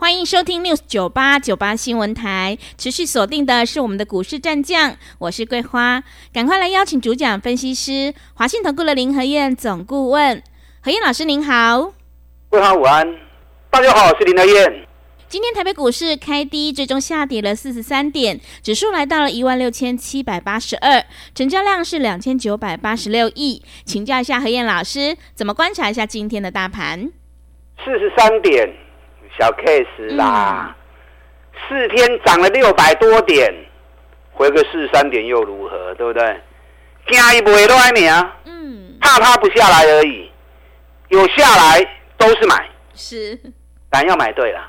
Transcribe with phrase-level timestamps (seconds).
[0.00, 10.40] 欢迎收听 News 九八九八新闻台，持续锁定的是我们的股市战将，我是桂花，赶快来邀请主讲分析师华信投顾的林和燕总顾问，
[10.82, 11.92] 何燕老师您好，
[12.48, 13.12] 桂花午安，
[13.70, 14.86] 大家好，我是林和燕。
[15.28, 21.04] 今天台北股市开低，最终下跌了四十三点，指数来到了一万六千七百八十二，
[21.34, 27.10] 成交量是两千九百八十六亿，请教一下何燕老师，怎么观察一下今天的大盘？
[27.84, 28.72] 四十三点。
[29.38, 30.74] 小 case 啦，
[31.68, 33.54] 四、嗯、天涨了六百多点，
[34.32, 35.94] 回个四十三点又如何？
[35.94, 36.40] 对不对？
[37.06, 40.30] 惊一不会乱你啊嗯，怕它不下来而已，
[41.08, 41.80] 有下来
[42.18, 43.38] 都是买，是，
[43.88, 44.60] 但要买对了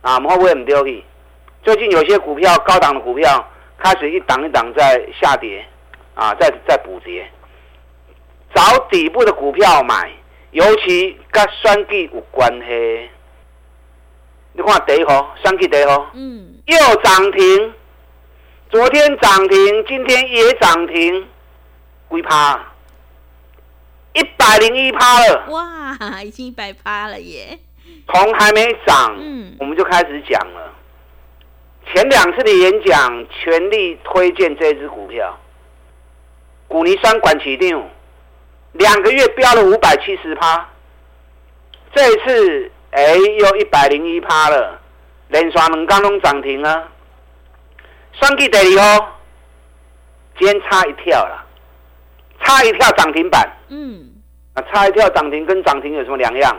[0.00, 0.14] 啊！
[0.14, 1.04] 我们会不会很丢弃？
[1.62, 3.48] 最近有些股票高档的股票
[3.78, 5.64] 开始一档一档在下跌
[6.14, 7.30] 啊，在在补跌，
[8.54, 10.10] 找底部的股票买，
[10.50, 13.10] 尤其跟选举有关系。
[14.56, 17.74] 你看第一号，上期第一号，嗯，又涨停，
[18.70, 21.28] 昨天涨停，今天也涨停，
[22.10, 22.58] 几趴？
[24.14, 27.58] 一百零一趴了，哇，已经一百趴了耶！
[28.10, 30.72] 从还没涨，嗯，我们就开始讲了。
[31.92, 35.38] 前两次的演讲，全力推荐这支股票，
[36.66, 37.78] 古尼山管起定，
[38.72, 40.66] 两个月飙了五百七十趴，
[41.94, 42.72] 这一次。
[42.96, 44.80] 哎，又一百零一趴了，
[45.28, 46.82] 连刷两刚拢涨停啊！
[48.14, 49.20] 算计第二号，
[50.38, 51.44] 今天差一跳了，
[52.42, 53.46] 差一跳涨停板。
[53.68, 54.14] 嗯，
[54.54, 56.56] 啊，差一跳涨停跟涨停有什么两样？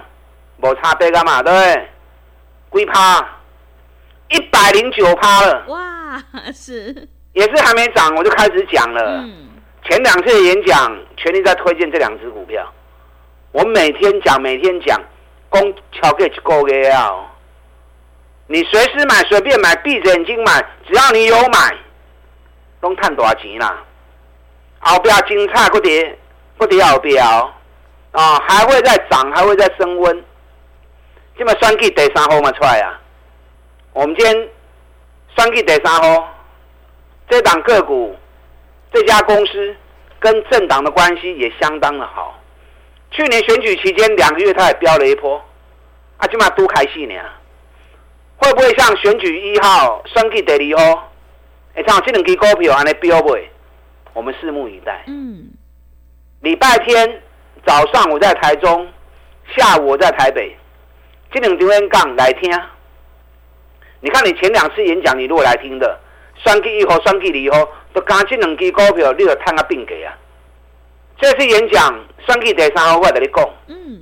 [0.61, 1.41] 无差别干嘛？
[1.41, 2.85] 对不对？
[2.85, 3.27] 几趴？
[4.29, 5.65] 一百零九趴了。
[5.69, 6.23] 哇，
[6.53, 7.07] 是。
[7.33, 9.21] 也是还没涨，我就开始讲了。
[9.23, 9.47] 嗯。
[9.89, 12.71] 前两次的演讲，全力在推荐这两只股票。
[13.53, 15.01] 我每天讲，每天讲。
[15.49, 17.25] 公桥给去够嘅哦，
[18.47, 21.75] 你随时买，随便买，闭着眼睛买，只要你有买，
[22.81, 23.83] 都赚多少钱啦？
[24.79, 26.17] 后边精彩不跌，
[26.57, 30.23] 不跌后边啊，还会再涨，还会再升温。
[31.35, 32.99] 今麦选举第三号嘛出来啊？
[33.93, 34.49] 我们今天
[35.35, 36.33] 选举第三号，
[37.29, 38.15] 这档个股，
[38.93, 39.75] 这家公司
[40.19, 42.36] 跟政党的关系也相当的好。
[43.11, 45.41] 去年选举期间两个月，他也飙了一波，
[46.17, 47.15] 啊，起码多开心呢。
[48.37, 51.11] 会不会像选举一号选举第二号，
[51.73, 53.35] 哎，像这两支股票安尼飙不？
[54.13, 55.03] 我们拭目以待。
[55.07, 55.49] 嗯。
[56.41, 57.21] 礼拜天
[57.65, 58.87] 早上我在台中，
[59.55, 60.55] 下午我在台北，
[61.31, 62.51] 这两天讲来听。
[64.01, 65.99] 你看你前两次演讲，你如果来听的，
[66.35, 70.13] 选举一号、选举二号，都刚这两支股票，你就探个病给啊。
[71.19, 73.49] 这次演讲，算计第三号，我跟你讲。
[73.67, 74.01] 嗯。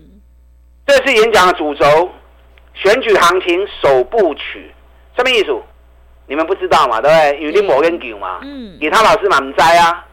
[0.86, 2.12] 这次演讲的主轴，
[2.74, 4.70] 选举行情首部曲，
[5.16, 5.58] 什么意思？
[6.28, 7.00] 你们不知道嘛？
[7.00, 7.40] 对不对？
[7.40, 8.40] 因为你没研究嘛。
[8.44, 8.78] 嗯。
[8.81, 10.06] 其他老师嘛唔知啊。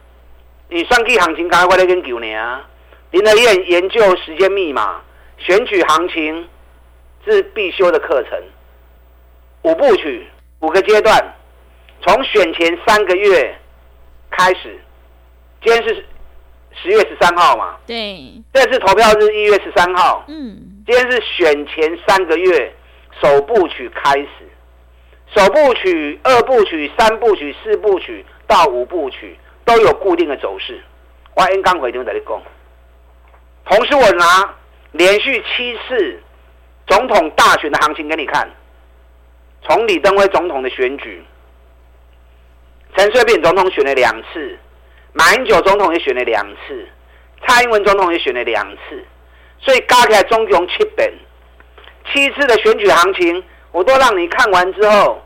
[0.68, 2.64] 你算计行情刚才我在研究你啊。
[3.10, 5.00] 林德燕研究时间密码，
[5.38, 6.48] 选举行情
[7.26, 8.40] 是必修的课程。
[9.62, 10.26] 五部曲，
[10.60, 11.34] 五个阶段，
[12.00, 13.58] 从选前三个月
[14.30, 14.80] 开始。
[15.64, 16.06] 今天是。
[16.74, 20.24] 十月十三号嘛，对，这次投票是一月十三号。
[20.28, 22.74] 嗯，今天是选前三个月
[23.20, 24.28] 首部曲开始，
[25.34, 30.82] 首部曲、二部曲、三部曲、四部曲到五部曲都有固定的走势。
[31.34, 32.42] 我刚刚回头在这里讲，
[33.64, 34.54] 同时我拿
[34.92, 36.20] 连续七次
[36.86, 38.50] 总统大选的行情给你看，
[39.62, 41.22] 从李登辉总统的选举，
[42.96, 44.58] 陈水扁总统选了两次。
[45.12, 46.88] 马英九总统也选了两次，
[47.46, 49.04] 蔡英文总统也选了两次，
[49.58, 51.12] 所以加起来总共七本，
[52.10, 55.22] 七次的选举行情，我都让你看完之后，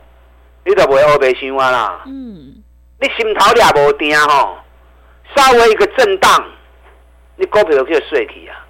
[0.65, 2.01] 你都不会后悔想我啦。
[2.05, 2.61] 嗯，
[2.99, 4.57] 你心头也无定吼，
[5.35, 6.45] 稍微一个震荡，
[7.37, 8.65] 你股票就可以睡去啊。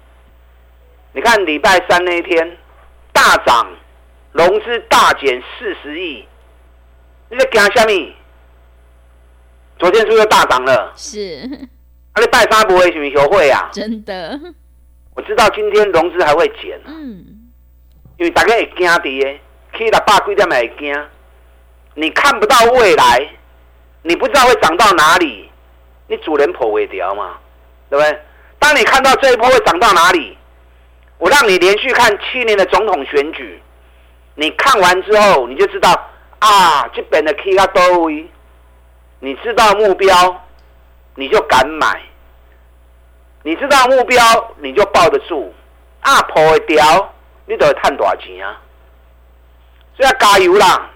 [1.12, 2.56] 你看礼拜三那一天
[3.12, 3.66] 大涨，
[4.32, 6.24] 融资大减四十亿，
[7.28, 8.14] 你在惊什么？
[9.78, 10.92] 昨天是不是大涨了？
[10.96, 11.48] 是，
[12.12, 13.68] 啊，你拜三不会什么优惠啊？
[13.72, 14.38] 真的，
[15.14, 17.24] 我知道今天融资还会减，嗯，
[18.16, 19.40] 因为大家会惊跌，
[19.74, 21.06] 去到八几点也会惊，
[21.94, 23.28] 你看不到未来，
[24.02, 25.48] 你不知道会涨到哪里，
[26.08, 27.36] 你主人跑尾掉嘛，
[27.88, 28.20] 对不对？
[28.58, 30.36] 当你看到这一波会涨到哪里，
[31.18, 33.62] 我让你连续看七年的总统选举，
[34.34, 35.92] 你看完之后你就知道
[36.40, 38.28] 啊，这边的 K 它多位，
[39.20, 40.42] 你知道目标，
[41.14, 42.00] 你就敢买，
[43.42, 45.52] 你知道目标你就抱得住，
[46.00, 47.12] 啊，跑尾掉，
[47.46, 48.60] 你就会赚大钱啊？
[49.96, 50.90] 所以要加油啦！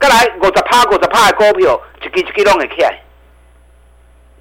[0.00, 3.00] 再来五十趴、五十趴的股票，一支一支拢会起来。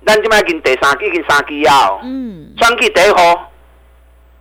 [0.06, 2.00] 咱即摆已经第三季、已经三季啊！
[2.02, 2.54] 嗯。
[2.58, 3.52] 选举第一号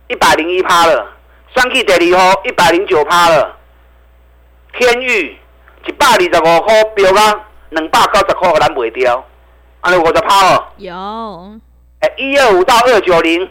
[0.07, 1.13] 一百零一趴了，
[1.55, 3.55] 选举第二号一百零九趴了。
[4.73, 5.37] 天宇
[5.85, 9.25] 一百二十五块标啊，两百九十块咱卖掉，
[9.81, 10.67] 安尼五十趴哦。
[10.77, 10.93] 有。
[11.99, 13.49] 哎，一二五到二九零，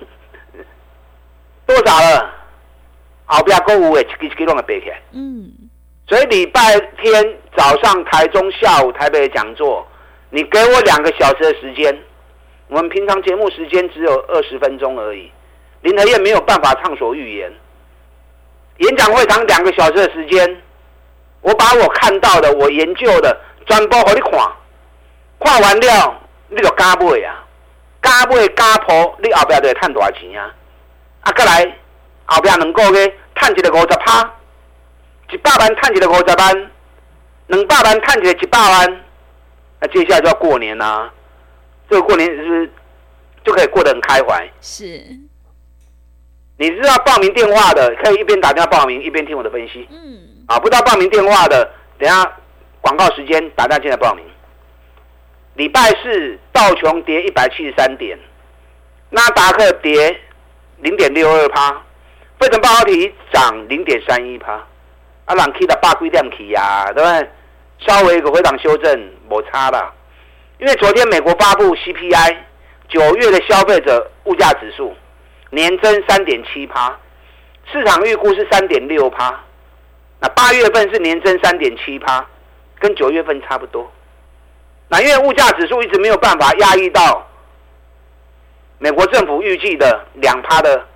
[1.67, 2.31] 多少了？
[3.27, 5.01] 后边购物的，一支一支拢会背起来。
[5.13, 5.53] 嗯。
[6.09, 9.85] 所以礼拜天早上台中，下午台北的讲座，
[10.31, 11.99] 你给我两个小时的时间，
[12.69, 15.29] 我们平常节目时间只有二十分钟而已，
[15.83, 17.53] 林和燕没有办法畅所欲言。
[18.79, 20.63] 演讲会堂两个小时的时间，
[21.41, 23.37] 我把我看到的、我研究的
[23.67, 24.53] 全部给你看，
[25.41, 27.45] 看完了你就加买啊，
[28.03, 30.55] 加买加铺，你后边就会赚多少钱啊？
[31.23, 31.77] 啊，再来
[32.27, 34.33] 后边两个月赚一个五十趴。
[35.33, 36.71] 一百万赚一个五十万，
[37.49, 39.03] 两百万赚一个一百万，
[39.81, 41.13] 那接下来就要过年啦、啊。
[41.91, 42.73] 这个过年是不是
[43.45, 44.49] 就可以过得很开怀？
[44.61, 44.85] 是。
[46.59, 49.89] 你知道报名电话的，可以一边打电话报名，一边听我的分析。
[49.91, 50.45] 嗯。
[50.47, 51.69] 啊，不知道报名电话的，
[51.99, 52.33] 等下
[52.87, 54.25] 广告时间打电进来报名。
[55.55, 58.17] 礼拜四道琼跌一百七十三点，
[59.11, 60.17] 纳达克跌
[60.79, 61.83] 零点六二趴，
[62.39, 64.53] 费城半导体涨零点三一趴。
[65.25, 67.29] 啊，人去到百几点起呀，对不对？
[67.81, 69.93] 稍微一个回档修正，没差啦。
[70.61, 72.37] 因为昨天美国发布 CPI，
[72.89, 74.95] 九月的消费者物价指数
[75.51, 76.97] 年增三点七趴，
[77.73, 79.41] 市场预估是三点六趴。
[80.21, 82.25] 那八月份是年增三点七趴，
[82.79, 83.91] 跟九月份差不多。
[84.89, 87.27] 那因为物价指数一直没有办法压抑到
[88.79, 90.87] 美国政府预计的两趴的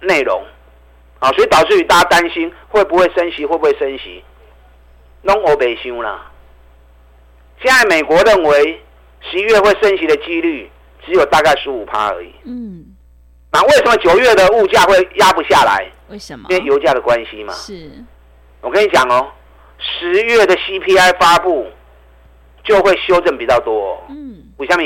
[0.00, 0.44] 内容。
[1.20, 4.24] 啊，所以导致于大家担心会不会升息，会不会升息？
[5.20, 6.30] 拢欧北修啦。
[7.62, 8.82] 现在美国认为
[9.20, 10.70] 十一月会升息的几率
[11.04, 12.32] 只有大概十五趴而已。
[12.44, 12.86] 嗯。
[13.52, 15.86] 那为什么九月的物价会压不下来？
[16.08, 16.46] 为什么？
[16.48, 17.52] 因为油价的关系嘛。
[17.52, 17.90] 是。
[18.62, 19.30] 我跟你讲哦，
[19.80, 21.66] 十月的 CPI 发布
[22.62, 24.04] 就会修正比较多。
[24.08, 24.44] 嗯。
[24.58, 24.82] 为什么？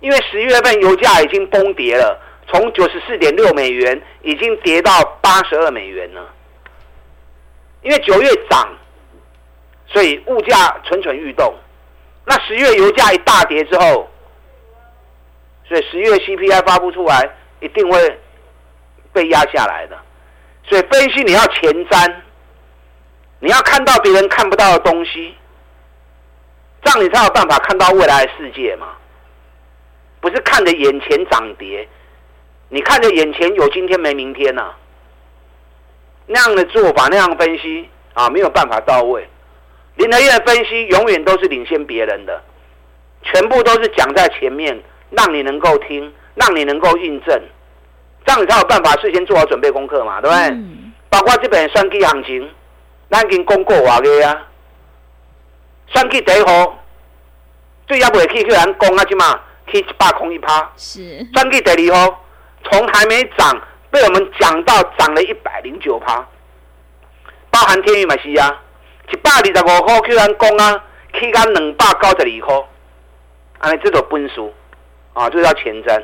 [0.00, 2.18] 因为十月份油价已经崩跌了。
[2.52, 4.90] 从九十四点六美元已经跌到
[5.20, 6.34] 八十二美元了，
[7.82, 8.68] 因为九月涨，
[9.86, 11.54] 所以物价蠢蠢欲动。
[12.24, 14.08] 那十月油价一大跌之后，
[15.68, 18.18] 所以十月 CPI 发布出来一定会
[19.12, 19.96] 被压下来的。
[20.64, 22.12] 所以分析你要前瞻，
[23.40, 25.34] 你要看到别人看不到的东西，
[26.82, 28.88] 这样你才有办法看到未来的世界嘛。
[30.20, 31.88] 不是看着眼前涨跌。
[32.68, 34.76] 你看着眼前有今天没明天呐、啊，
[36.26, 39.26] 那样的做法，那样的分析啊，没有办法到位。
[39.96, 42.40] 林和燕的分析永远都是领先别人的，
[43.22, 44.80] 全部都是讲在前面，
[45.10, 47.42] 让你能够听，让你能够印证，
[48.24, 50.44] 这样你才有办法事先做好准备功课嘛，对不对？
[50.50, 52.48] 嗯、包括这本三 K 行情，
[53.10, 54.46] 咱已经公告话个啊，
[55.88, 56.78] 算计第一号，
[57.86, 61.00] 最要不去去人讲啊，即嘛去一百空一趴，是。
[61.34, 62.24] 选举第二号。
[62.62, 63.58] 从还没涨，
[63.90, 66.22] 被我们讲到涨了一百零九趴，
[67.50, 68.60] 包含天宇嘛是啊，
[69.10, 72.54] 一百二十五块，去人讲啊，去到两百九十二块，
[73.60, 74.52] 啊，这种本事
[75.14, 76.02] 啊，这叫前瞻。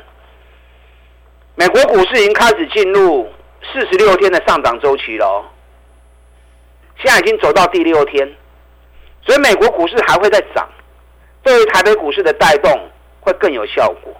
[1.53, 3.31] 美国股市已经开始进入
[3.71, 5.45] 四十六天的上涨周期了哦，
[6.99, 8.27] 现在已经走到第六天，
[9.25, 10.67] 所以美国股市还会再涨，
[11.43, 12.71] 对于台北股市的带动
[13.19, 14.13] 会更有效果。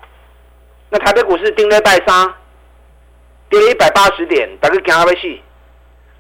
[0.90, 2.34] 那台北股市顶礼拜三
[3.50, 5.40] 跌了一百八十点，大家惊到要死。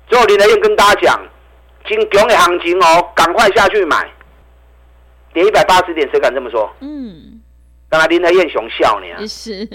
[0.08, 1.22] 最后林德燕跟大家讲，
[1.88, 4.10] 金强的行情哦，赶快下去买。
[5.34, 6.74] 跌一百八十点，谁敢这么说？
[6.80, 7.42] 嗯。
[7.90, 9.20] 刚才林德燕熊笑你啊。
[9.28, 9.68] 是。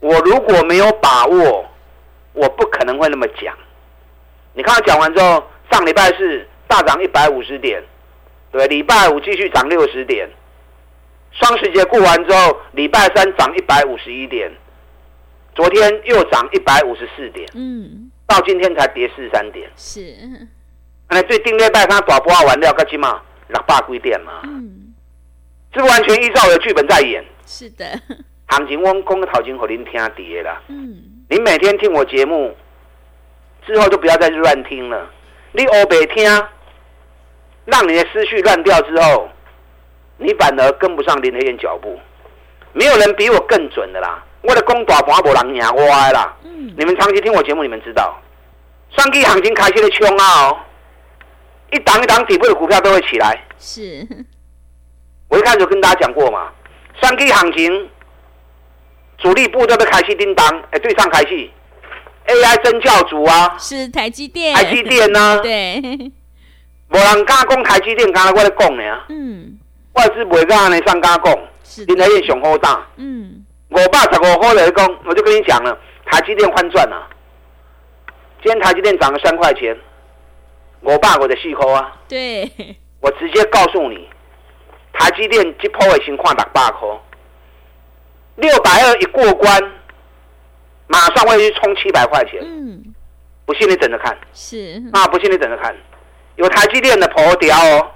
[0.00, 1.66] 我如果没有把握，
[2.32, 3.56] 我不可能会那么讲。
[4.52, 5.42] 你看他讲完之后，
[5.74, 7.82] 上礼拜四大涨一百五十点，
[8.52, 10.28] 对，礼拜五继续涨六十点。
[11.32, 14.48] 双十节过完之后，礼拜三涨一百五十一点，
[15.52, 20.14] 昨天又涨一百五十四点，嗯，到今天才跌四十三点，是。
[21.10, 23.20] 那最顶礼拜三大波完了，干起嘛？
[23.48, 24.94] 六百几点嘛，嗯，
[25.72, 27.24] 是不完全依照我的剧本在演？
[27.44, 27.84] 是的，
[28.46, 30.62] 行情我讲个头前给您听跌啦。
[30.68, 32.54] 嗯，您每天听我节目
[33.66, 35.10] 之后，就不要再乱听了。
[35.56, 36.24] 你欧北听，
[37.64, 39.28] 让你的思绪乱掉之后，
[40.18, 41.96] 你反而跟不上林和燕脚步。
[42.72, 44.20] 没有人比我更准的啦。
[44.42, 46.36] 我的公大盘无人赢我的啦。
[46.42, 48.20] 嗯，你们长期听我节目，你们知道，
[48.96, 50.58] 双 K 行情开始的冲啊哦，
[51.70, 53.40] 一档一档底部的股票都会起来。
[53.56, 54.04] 是，
[55.28, 56.50] 我一开始跟大家讲过嘛，
[57.00, 57.88] 双 K 行情
[59.18, 61.48] 主力部都在开始叮当，哎，对上开始
[62.26, 65.36] AI 真教主啊，是台积电，台积电呐、啊？
[65.42, 65.80] 对，
[66.88, 68.82] 无人敢讲台积电，刚才我咧讲呢。
[69.08, 69.58] 嗯，
[69.92, 71.38] 外资不会跟你上敢讲，
[71.86, 72.86] 林和彦雄厚大。
[72.96, 73.44] 嗯。
[73.70, 75.76] 五百十五块来讲，我就跟你讲了，
[76.06, 77.08] 台积电翻转了。
[78.42, 79.76] 今天台积电涨了三块钱，
[80.80, 81.92] 我爸我的细口啊。
[82.08, 82.50] 对。
[83.00, 84.08] 我直接告诉你，
[84.92, 86.88] 台积电这波的情况六百块，
[88.36, 89.60] 六百二一过关，
[90.86, 92.40] 马上会去充七百块钱。
[92.42, 92.94] 嗯。
[93.46, 94.16] 不信你等着看。
[94.32, 94.82] 是。
[94.92, 95.74] 啊，不信你等着看，
[96.36, 97.90] 有台积电的破掉哦。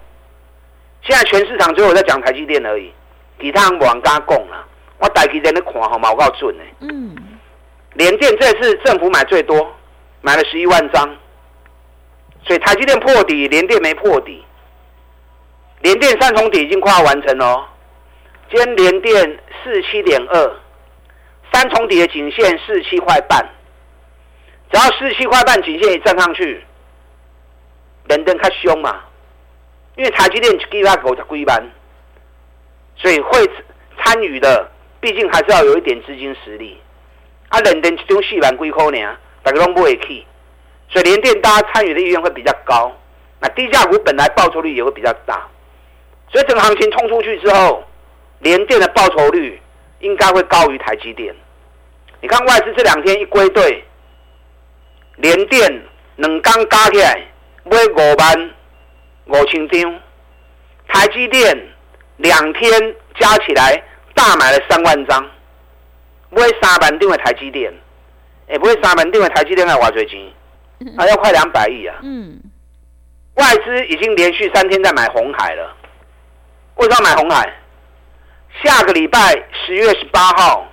[1.02, 2.92] 现在全市场只有我在讲台积电而已，
[3.40, 4.14] 其他人不敢讲
[4.48, 4.66] 了。
[4.98, 6.58] 我大记在那看好嘛，我告诉你。
[6.80, 7.16] 嗯。
[7.94, 9.74] 联电这次政府买最多，
[10.20, 11.08] 买了十一万张，
[12.44, 14.44] 所以台积电破底，联电没破底。
[15.80, 17.64] 联电三重底已经快要完成了。
[18.50, 20.56] 今天联电四七点二，
[21.58, 23.44] 三重底的颈线四七块半，
[24.70, 26.64] 只要四七块半颈线一站上去，
[28.04, 29.00] 联电较凶嘛，
[29.96, 31.60] 因为台积电基本上狗在龟班，
[32.94, 33.44] 所以会
[33.98, 34.70] 参与的。
[35.00, 36.80] 毕竟还是要有一点资金实力，
[37.48, 40.24] 啊，联电这种细板龟壳呢，大家都不会去，
[40.88, 42.92] 所以联电大家参与的意愿会比较高。
[43.40, 45.48] 那低价股本来报酬率也会比较大，
[46.30, 47.82] 所以整个行情冲出去之后，
[48.40, 49.60] 联电的报酬率
[50.00, 51.34] 应该会高于台积电。
[52.20, 53.84] 你看外资这两天一归队，
[55.16, 55.82] 连电
[56.16, 57.20] 两刚加起来
[57.64, 58.50] 买五万
[59.26, 60.00] 五千张，
[60.88, 61.56] 台积电
[62.16, 63.82] 两天加起来。
[64.14, 65.24] 大买了三万张，
[66.28, 67.72] 不会三万定位台积电，
[68.48, 70.34] 也不会三万定位台积电还挖掘机，
[70.96, 71.94] 还要快两百亿啊！
[72.02, 72.36] 嗯，
[73.34, 75.72] 外资已经连续三天在买红海了。
[76.78, 77.48] 为什么买红海？
[78.64, 80.66] 下个礼拜十月十八号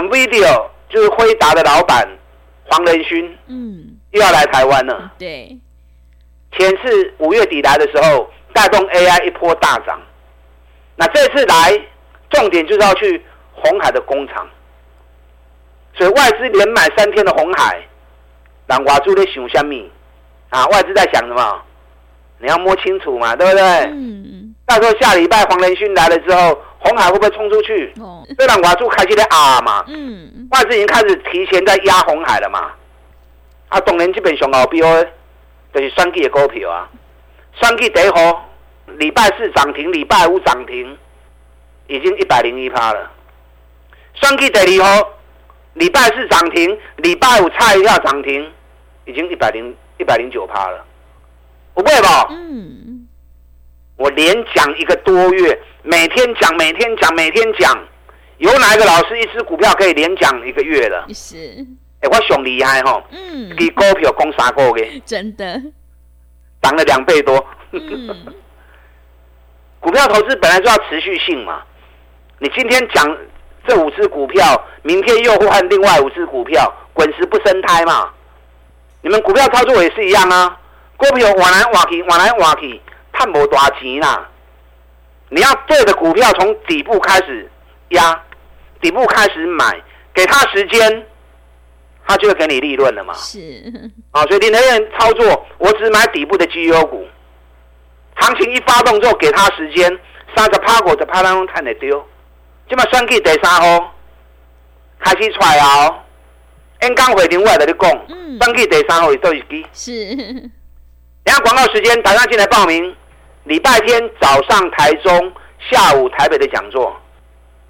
[0.00, 2.06] ，NVIDIA 就是辉达的老板
[2.64, 5.12] 黄仁勋，嗯，又要来台湾了。
[5.18, 5.58] 对，
[6.52, 10.00] 前次五月底来的时候，带动 AI 一波大涨，
[10.96, 11.80] 那这次来。
[12.30, 13.22] 重点就是要去
[13.52, 14.44] 红海的工厂，
[15.96, 17.80] 所以外资连买三天的红海，
[18.66, 20.00] 让外资在想什么
[20.48, 20.66] 啊？
[20.66, 21.62] 外资在想什么？
[22.38, 23.62] 你要摸清楚嘛，对不对？
[23.62, 24.52] 嗯。
[24.66, 27.92] 到时候下礼拜黄仁勋来了之后，鸿海会不会冲出去？
[28.00, 28.24] 哦。
[28.38, 29.84] 这让外资开始在啊嘛。
[29.88, 30.48] 嗯。
[30.52, 32.70] 外资已经开始提前在压红海了嘛。
[33.68, 35.04] 啊，当然基本上后标
[35.74, 36.88] 就是双 G 的股票啊，
[37.60, 38.48] 双 G 第一号
[38.86, 40.96] 礼拜四涨停，礼拜五涨停。
[41.86, 43.10] 已经一百零一趴了，
[44.14, 45.06] 双 G 第二号，
[45.74, 48.50] 礼拜四涨停，礼拜五差一下涨停，
[49.04, 50.82] 已经一百零一百零九趴了，
[51.74, 52.26] 不会吧？
[52.30, 52.93] 嗯，
[53.96, 57.78] 我连讲一个多月，每天讲，每天讲，每天讲，
[58.38, 61.04] 有哪一个老师一支股票可以连讲一个月的？
[61.14, 61.36] 是，
[62.00, 65.60] 哎，我熊厉害哈，嗯，给股票攻三个月，真的，
[66.60, 67.44] 涨了两倍多。
[67.72, 68.34] 嗯，
[69.80, 71.62] 股票投资本来就要持续性嘛。
[72.40, 73.16] 你今天讲
[73.66, 78.10] 这五只股票，明天又换另外五只股票，滚石不生胎嘛？
[79.02, 80.58] 你们股票操作也是一样啊，
[80.96, 82.80] 股票往来往去，往来往去，
[83.16, 84.28] 赚不大钱啦。
[85.30, 87.50] 你要对的股票从底部开始
[87.88, 88.22] 压，
[88.80, 91.06] 底部开始买，给他时间，
[92.06, 93.14] 他就会给你利润了嘛。
[93.14, 93.40] 是
[94.12, 97.04] 啊，所以你那边操作，我只买底部的绩优股，
[98.16, 99.98] 行情一发动之后，给他时间，
[100.36, 102.06] 三十趴股的趴当中赚得丢。
[102.68, 103.94] 今麦选举第三号
[105.00, 106.02] 开始出来哦，
[106.82, 107.90] 演讲会另外来你讲，
[108.40, 109.64] 选举第三号是多少支？
[109.72, 110.14] 是。
[111.24, 112.94] 等下广告时间，打上进来报名。
[113.44, 115.32] 礼拜天早上台中，
[115.70, 116.98] 下午台北的讲座，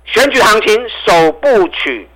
[0.05, 2.09] 选举行情首部曲，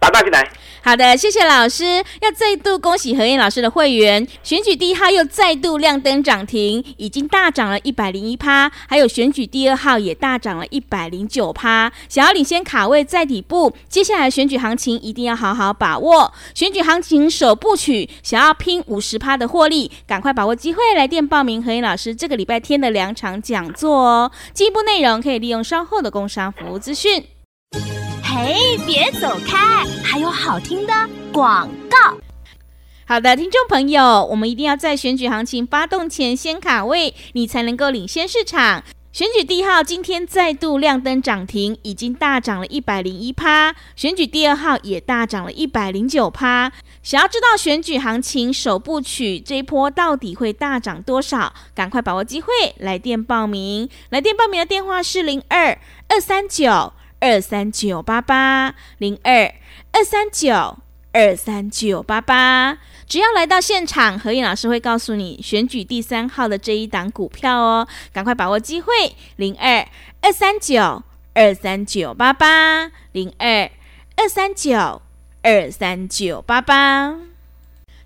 [0.00, 0.44] 把大进来。
[0.88, 2.02] 好的，谢谢老师。
[2.22, 8.72] 要再度恭喜何燕老师的会员，选举第一号又再度亮灯涨停，已经大涨了一百零一趴。
[8.88, 11.92] 还有选举第二号也大涨了一百零九趴。
[12.08, 16.32] 想要领先卡位在底部，接下来选举行情一定要好好把握。
[16.54, 24.32] 选举行情首部曲，想要拼五十趴的获利，赶快把握机会，来电报名何燕老师这个礼拜天的两场讲座哦。
[24.54, 27.26] 进一步内容可以利用稍后的工商服务资讯。
[28.38, 28.54] 哎，
[28.86, 30.92] 别走开，还有好听的
[31.32, 32.16] 广告。
[33.04, 38.84] 好的，听众朋友，我们一定要在选举行情发动前先卡位，你才能够领先市场。
[39.10, 43.74] 选举第一号今天再度亮灯涨停，已经大涨了一百零一趴。
[43.96, 46.70] 选举第二号也大涨了一百零九趴。
[47.02, 51.52] 想要知道选举行情首部曲这一波到底会大涨多少？
[51.74, 52.46] 赶快把握机会，
[52.78, 53.88] 来电报名。
[54.10, 55.76] 来电报名的电话是零二
[56.08, 56.92] 二三九。
[57.20, 59.54] 二三九八八零二
[59.92, 60.78] 二三九
[61.12, 68.92] 二三九八八，只要来到现场，和彦老师会告诉你选举第三号的这一档股票哦，赶快把握机会，
[69.36, 69.88] 零二
[70.20, 71.02] 二三九
[71.34, 73.70] 二三九八八零二
[74.16, 75.02] 二三九
[75.42, 77.16] 二三九八八。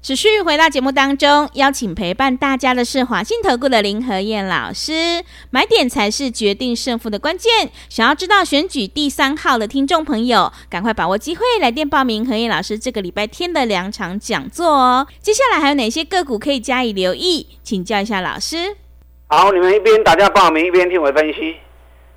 [0.02, 5.22] 持续回到节目当中，邀请陪伴大家的是华信投顾的林和燕老师。
[5.50, 7.70] 买点才是决定胜负的关键。
[7.88, 15.06] 想要知道选举第三号的听众朋友，赶快把握机会来电报名和燕老师这个礼拜天的两场讲座哦。
[15.20, 17.46] 接下来还有哪些个股可以加以留意？
[17.62, 18.76] 请教一下老师。
[19.28, 21.54] 好，你们一边打电话报名，一边听我分析。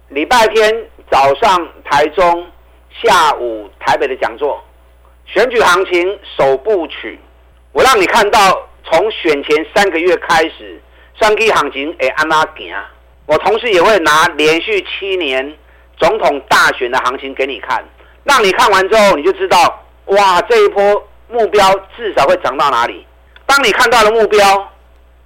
[0.10, 0.74] 礼拜天
[1.12, 2.48] 早上台中，
[3.04, 4.60] 下午台北的讲座，
[5.28, 7.20] 选举行情首部曲。
[7.76, 10.82] 我让你看到从选前三个月开始，
[11.20, 12.74] 三 K 行情诶按哪行？
[13.26, 15.54] 我同时也会拿连续七年
[15.98, 17.84] 总统大选的行情给你看，
[18.24, 23.06] 让你看完之后你就知道，哇，这一波目标至少会涨到哪里。
[23.46, 24.72] 当你看到了目标，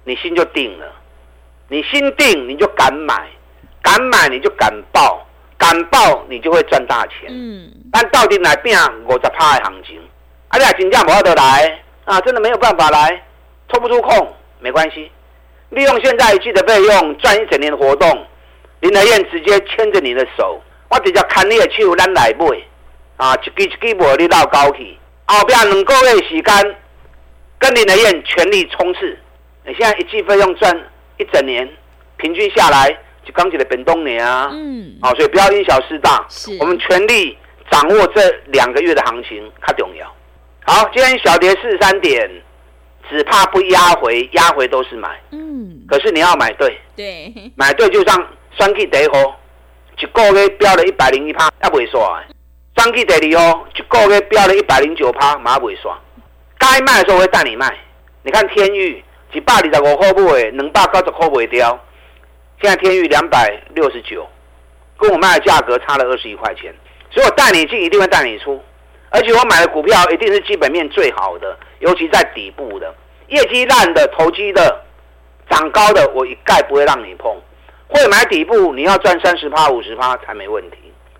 [0.02, 0.92] 你心就定了，
[1.68, 3.28] 你心定你就敢买，
[3.80, 5.24] 敢买你就敢报，
[5.56, 7.28] 敢报你就会赚大钱。
[7.28, 10.00] 嗯，但到底来变五十趴的行情，
[10.48, 11.80] 啊，你真正无法得来。
[12.10, 13.22] 啊，真的没有办法来，
[13.72, 15.08] 抽不出空没关系，
[15.68, 18.26] 利用现在一季的费用赚一整年的活动，
[18.80, 22.46] 林德燕直接牵着你的手，我直接看你的手咱来买，
[23.16, 26.76] 啊，一支一支无你到高去，后边两个月时间
[27.60, 29.16] 跟林德燕全力冲刺，
[29.64, 30.76] 你现在一季费用赚
[31.16, 31.68] 一整年，
[32.16, 32.90] 平均下来
[33.24, 36.56] 就刚起的本东年啊，嗯，好，所以不要因小失大，是。
[36.58, 37.38] 我们全力
[37.70, 40.12] 掌握这两个月的行情，较重要。
[40.66, 42.30] 好，今天小跌四十三点，
[43.08, 45.08] 只怕不压回，压回都是买。
[45.30, 49.40] 嗯，可是你要买对，对，买对就像双 K 第一号，
[49.98, 52.02] 一个月飙了一百零一趴，也未算。
[52.76, 55.98] 双 K 第二号，一个月飙了一百零九趴，马上袂刷。
[56.58, 57.74] 该卖的时候我会带你卖。
[58.22, 61.78] 你看天域一百二十五块买，两百九十块卖掉。
[62.62, 64.28] 现在天域两百六十九，
[64.98, 66.72] 跟我卖的价格差了二十一块钱，
[67.10, 68.62] 所以我带你进，一定会带你出。
[69.10, 72.94] 而且我买的股票一定是基本面最好的，尤其在底部的，
[73.26, 74.84] 业绩烂的、投机的、
[75.50, 77.36] 涨高的，我一概不会让你碰。
[77.88, 80.76] 会买底部，你要赚三十趴、五十趴才没问题。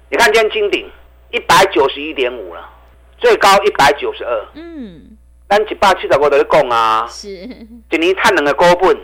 [0.09, 0.89] 你看今天金鼎
[1.33, 2.71] 一百九十一点五了，
[3.19, 4.47] 最高一百九十二。
[4.55, 8.97] 嗯，咱一百七十五在讲啊，是一年赚两个股本。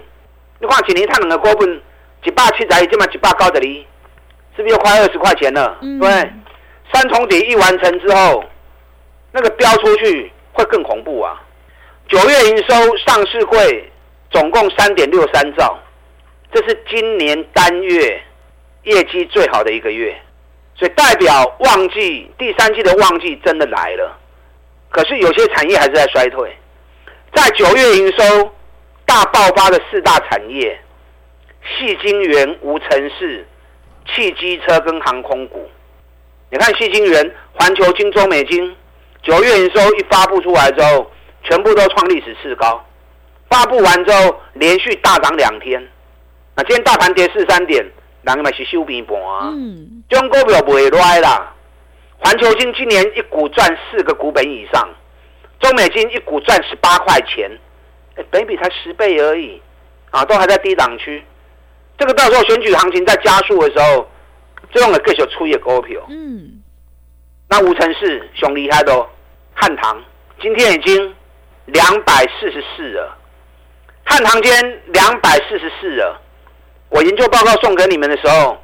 [0.60, 1.82] 你看一年赚两个股本，
[2.22, 3.60] 一百七十一，今嘛一百九十二，
[4.56, 5.76] 是不是又快二十块钱了？
[5.82, 6.08] 嗯、对，
[6.92, 8.44] 三重底一完成之后。
[9.36, 11.38] 那个飙出去会更恐怖啊！
[12.08, 13.92] 九月营收上市会
[14.30, 15.78] 总共三点六三兆，
[16.50, 18.18] 这是今年单月
[18.84, 20.16] 业绩最好的一个月，
[20.74, 24.18] 所以代表旺季第三季的旺季真的来了。
[24.88, 26.50] 可是有些产业还是在衰退，
[27.34, 28.50] 在九月营收
[29.04, 30.80] 大爆发的四大产业：
[31.78, 33.46] 矽晶圆、无尘室、
[34.06, 35.68] 汽机车跟航空股。
[36.48, 38.74] 你看矽晶圆，环球晶、中美晶。
[39.26, 41.10] 九月营收一发布出来之后，
[41.42, 42.80] 全部都创历史次高。
[43.50, 45.84] 发布完之后，连续大涨两天。
[46.54, 47.84] 那今天大盘跌四三点，
[48.22, 49.50] 人们是收平盘啊。
[49.52, 51.52] 嗯，这种股票不会来啦。
[52.18, 54.88] 环球金今年一股赚四个股本以上，
[55.58, 57.50] 中美金一股赚十八块钱，
[58.14, 59.60] 哎，本比才十倍而已，
[60.12, 61.24] 啊，都还在低档区。
[61.98, 64.08] 这个到时候选举行情在加速的时候，
[64.72, 66.00] 这种的各小出一个股票。
[66.10, 66.62] 嗯，
[67.48, 69.06] 那无尘室熊厉害的。
[69.58, 70.00] 汉唐
[70.40, 71.14] 今天已经
[71.64, 73.16] 两百四十四了，
[74.04, 76.22] 汉唐今天两百四十四了。
[76.90, 78.56] 我研究报告送给你们的时候，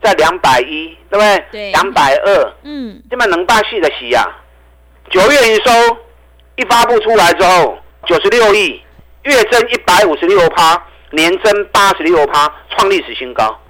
[0.00, 1.44] 在两百一，对不对？
[1.50, 1.70] 对。
[1.72, 4.24] 两百二，嗯，这么能把戏的戏呀，
[5.10, 5.70] 九月营收
[6.56, 8.80] 一发布出来之后，九十六亿，
[9.24, 13.60] 月增一百五十六趴，年增八十六趴，创历史新高。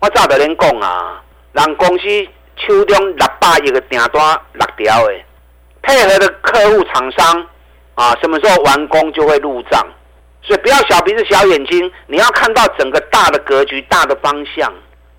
[0.00, 5.14] 我早就恁讲啊，人公司手中六百亿的订单六条的，
[5.82, 7.46] 配合的客户厂商
[7.94, 9.86] 啊，什么时候完工就会入账。
[10.42, 14.72] 所以不要小鼻子小眼睛，你要看到整个大的格局、大的方向。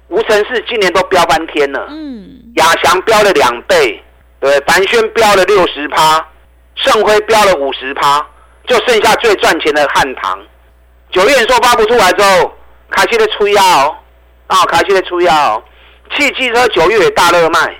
[0.07, 4.03] 无城市今年都飙翻天了，嗯，亚翔飙了两倍，
[4.39, 6.27] 对，凡轩飙了六十趴，
[6.75, 8.25] 盛辉飙了五十趴，
[8.67, 10.37] 就剩下最赚钱的汉唐。
[11.11, 12.53] 九月营收发布出来之后，
[12.89, 13.95] 开始在出药哦，
[14.47, 15.63] 啊，开始在吹啊哦。
[16.17, 17.73] 汽机车九月也大热卖，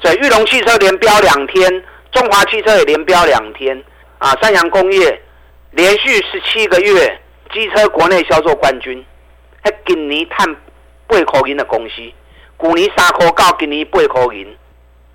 [0.00, 1.84] 所以玉龙汽车连飙两天，
[2.18, 3.80] 中华汽车也连飙两天，
[4.18, 5.22] 啊，三洋工业
[5.70, 7.20] 连续十七个月
[7.52, 9.04] 机车国内销售冠军，
[9.62, 10.56] 还今年探。
[11.10, 14.44] 八块银的公司，去年三块到今年八块银，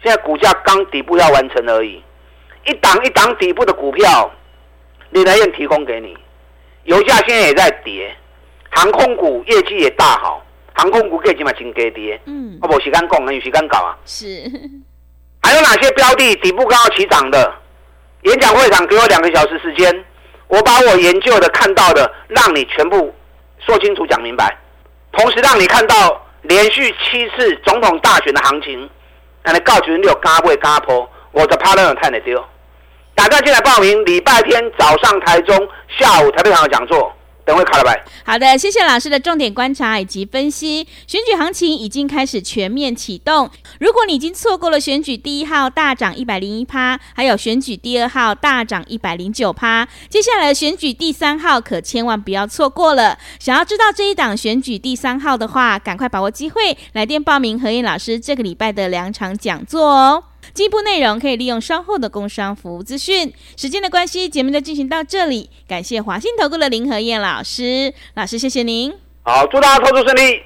[0.02, 2.02] 现在股价刚底部要完成而已，
[2.66, 4.32] 一档一档底部的股票，
[5.12, 6.18] 李来燕提供给你。
[6.86, 8.12] 油价现在也在跌，
[8.72, 12.20] 航空股业绩也大好，航空股业绩嘛真给跌。
[12.26, 13.96] 嗯，我冇时间讲，有时间搞啊。
[14.06, 14.26] 是。
[15.43, 17.53] 还有哪些标的底部刚要起涨的？
[18.23, 20.06] 演讲会场给我两个小时时间，
[20.47, 23.13] 我把我研究的、看到的，让你全部
[23.60, 24.58] 说清楚、讲明白。
[25.12, 28.89] 同时让你看到连续七次总统大选的行情，
[29.43, 32.43] 让你告诉你有嘎不嘎坡，我的 partner 太难丢。
[33.13, 35.56] 大家进来报名，礼拜天早上台中，
[35.99, 37.13] 下午台北场的讲座。
[37.45, 37.93] 等会卡了吧。
[38.25, 40.88] 好的，谢谢老师的重点观察以及分析。
[41.08, 43.49] 选举行情已经开始全面启动。
[43.79, 53.17] 如果你已经错过了选举第一号大涨一百零一趴，还有选举第二号大涨一百零九趴，接下来选举第三号可千万不要错过了。
[53.39, 60.33] 想要知道这一档选举第三号的话，赶快把握机会，来电报名何燕老师这个礼拜的两场讲座哦。
[60.54, 63.34] 进一步内容可以利用稍后的工商服务资讯。
[63.58, 65.50] 时间的关系，节目就进行到这里。
[65.68, 68.94] 感谢华信投顾的林和燕老师，老师谢谢您。
[69.24, 70.42] 好，祝大家投资顺利。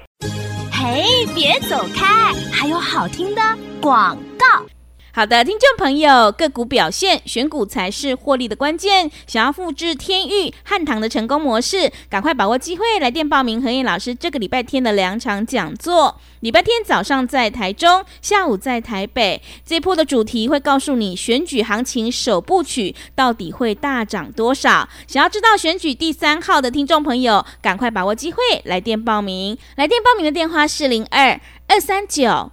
[0.72, 3.42] 嘿，别走开，还有好听的
[3.80, 4.77] 广告。
[5.18, 9.10] 好的，听众朋友，个股表现，选股才是获利的关键。
[9.26, 16.20] 想要复制天域、汉唐的成功模式，赶快把握机会，来电报名何燕老师这个礼拜天的两场讲座。
[16.38, 19.42] 礼拜天早上在台中，下午在台北。
[19.66, 24.88] 这波的主题会告诉你选举行情首部曲到底会大涨多少。
[25.08, 29.58] 想要知道选举第三号的听众朋友，赶快把握机会，来电报名。
[29.74, 32.52] 来电报名的电话是零二二三九。